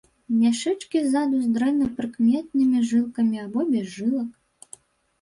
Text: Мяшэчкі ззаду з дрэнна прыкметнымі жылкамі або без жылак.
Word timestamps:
Мяшэчкі 0.37 0.97
ззаду 1.03 1.43
з 1.43 1.51
дрэнна 1.59 1.91
прыкметнымі 2.01 2.85
жылкамі 2.95 3.37
або 3.47 3.71
без 3.73 3.97
жылак. 3.97 4.29